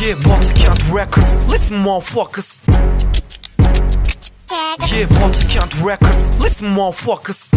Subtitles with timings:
[0.00, 0.56] Yeah, Baltic
[0.92, 1.40] Records.
[1.48, 2.62] Listen, motherfuckers.
[4.92, 6.30] Yeah, Baltic Records.
[6.40, 7.50] Listen, motherfuckers.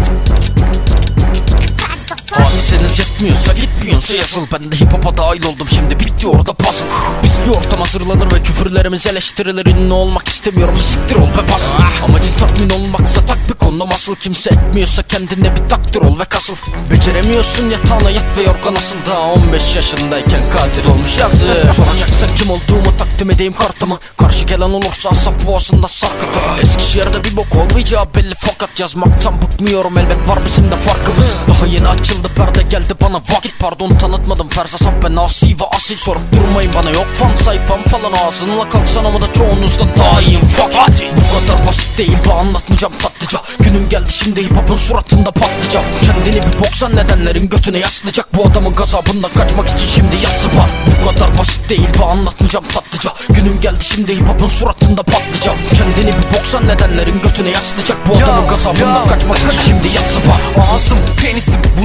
[2.32, 6.86] Hadiseniz yetmiyorsa gitmiyorsa yazıl Ben de hip hop'a dahil oldum şimdi bitti orada puzzle
[7.24, 11.74] Biz bir ortam hazırlanır ve küfürlerimiz eleştirilir Ünlü olmak istemiyorum siktir ol be basıl
[12.04, 16.56] Amacın tatmin olmaksa tak bir konu Asıl kimse etmiyorsa kendine bir takdir ol ve kasıl.
[16.92, 18.96] Beceremiyorsun yatağına yat ve yorgan asıl.
[19.08, 25.10] Daha 15 yaşındayken katil olmuş yazı Soracaksan kim olduğumu takdim edeyim kartımı Karşı gelen olursa
[25.10, 29.98] asaf boğazında sarkıtır Eskişehir'de bir bok olmayacağı belli fakat yazmaktan bıkmıyorum.
[29.98, 31.36] Elbet var bizim de farkımız.
[31.50, 33.60] Daha yeni açıldı perde geldi bana vakit.
[33.60, 35.96] Pardon tanıtmadım Ferza Saf ben asi ve asil.
[35.96, 38.12] Sorup durmayın bana yok fan sayfam falan.
[38.28, 40.42] Ağzınla kalksan ama da çoğunuzdan daha iyiyim.
[40.74, 45.84] Hadi Bu kadar basit değil ve anlatmayacağım tatlıca Günüm geldi şimdi hip hop'un suratında patlayacak.
[46.02, 48.28] Kendini bir boksan nedenlerin götüne yaslayacak.
[48.38, 53.14] Bu adamın gazabından kaçmak için şimdi yat zıpar Bu kadar basit değil ve anlatmayacağım tatlıca.
[53.30, 55.56] Günüm geldi şimdi hip hop'un suratında patlayacak.
[55.74, 57.98] Kendini bir boksan nedenlerin götüne yaslayacak.
[58.08, 60.42] Bu adamın gazabından kaçmak için şimdi yat zıpar
[60.74, 60.98] Ağzım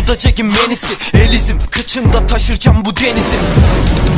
[0.06, 0.94] bu da Jack'in menisi.
[1.14, 3.36] Elizim kıçında taşıracağım bu denizi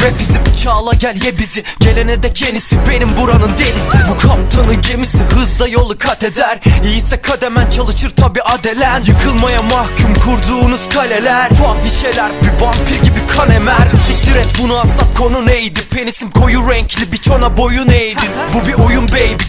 [0.04, 1.64] Rap bizim çağla gel ye bizi.
[1.80, 3.98] Gelene dek yenisi benim buranın delisi.
[4.10, 6.60] Bu kaptanın gemisi hızla yolu kat eder.
[6.84, 9.02] İyiyse kademen çalışır tabi adelen.
[9.04, 11.48] Yıkılmaya mahkum kurduğunuz kaleler.
[11.48, 13.88] Fahişeler bir vampir gibi kan emer.
[14.08, 15.80] Siktir et bunu asla konu neydi?
[15.90, 18.30] Penisim koyu renkli biçona boyun eğdin.
[18.54, 18.74] Bu bir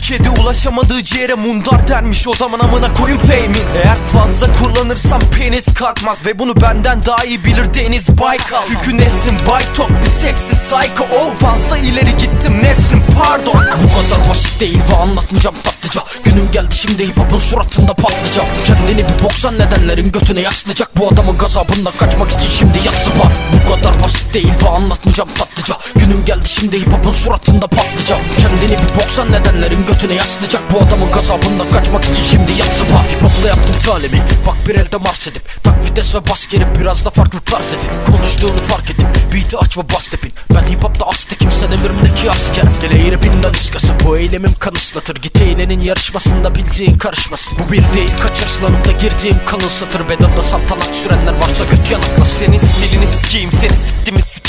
[0.09, 2.27] Kedi ulaşamadığı ciğere mundar dermiş.
[2.27, 6.25] O zaman amına koyun fame'in Eğer fazla kullanırsam penis kalkmaz.
[6.25, 8.63] Ve bunu benden daha iyi bilir Deniz Baykal.
[8.65, 11.07] Çünkü Nesrin Baytok bir seksi psycho.
[11.15, 13.53] Oh fazla ileri gittim Nesrin pardon.
[13.53, 15.55] Bu kadar basit değil ve anlatmayacağım
[15.89, 18.45] tatlıca Günüm geldi şimdi hip hop'un suratında patlayacak.
[18.65, 20.89] Kendini bir boksan nedenlerin götüne yaslayacak.
[20.97, 25.77] Bu adamın gazabından kaçmak için şimdi yat zıpar Bu kadar basit değil ve anlatmayacağım tatlıca
[25.95, 28.19] Günüm geldi şimdi hip hop'un suratında patlayacak.
[28.37, 30.61] Kendini bir boksan nedenlerin götüne yaslayacak.
[30.73, 34.21] Bu adamın gazabından kaçmak için şimdi yat zıpar Hip hop'la yaptım talimi.
[34.47, 38.57] Bak bir elde mars edip Tak vites ve bas gerip biraz da farklılıklar edin Konuştuğunu
[38.57, 40.31] fark edip Beat'i aç ve bas tepin.
[40.55, 42.63] Ben hip hop'ta aztekim sen emrimdeki asker.
[42.81, 45.15] Gele rapinden ıskası Bu eylemim kan ıslatır.
[45.15, 47.57] Git eğlenin yarışmasında bildiğin karışmasın.
[47.59, 50.09] Bu bir değil kaç arslanıp da girdiğim kan ıslatır.
[50.09, 52.39] Bedelde saltanat sürenler varsa göt yanaklasın.
[52.39, 53.98] Senin stilini sikeyim seni siktimi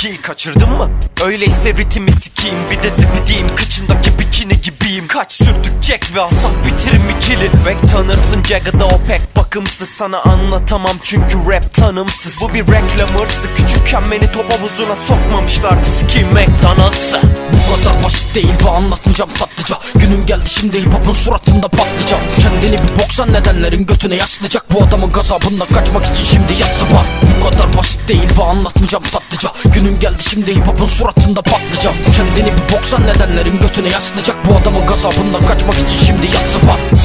[0.00, 0.90] sikiyi kaçırdın mı?
[1.24, 5.08] Öyleyse ritmi sikeyim bir de zibidiyim Kıçındaki bikini gibiyim.
[5.08, 9.88] Kaç sürdük Jack ve asaf bitirim ikili Bek tanırsın Jagged'a o pek bakımsız.
[9.88, 12.40] Sana anlatamam çünkü rap tanımsız.
[12.40, 17.20] Bu bir reklam hırsı Küçükken beni top havuzuna sokmamışlardı Sikeyim McDonald's'ı
[17.52, 19.78] Bu kadar basit değil ve anlatmayacağım tatlıca.
[19.94, 24.64] Günüm geldi şimdi hip hop'un suratında patlayacak Kendini bir boksan nedenlerin götüne yaslayacak.
[24.72, 27.06] Bu adamın gazabından kaçmak için şimdi yat zıpar
[27.36, 29.52] Bu kadar basit değil ve anlatmayacağım tatlıca.
[29.74, 31.94] Günüm geldi şimdi hip hop'un suratında patlayacak.
[32.16, 34.36] Kendini bir boksan nedenlerin götüne yaslayacak.
[34.48, 36.99] Bu adamın gazabından kaçmak için şimdi yat zıpar